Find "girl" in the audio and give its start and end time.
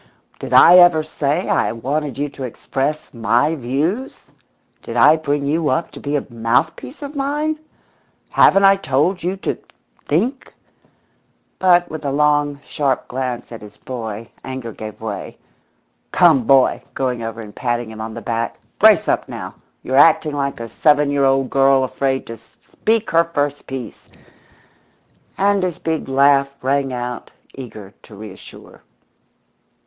21.51-21.83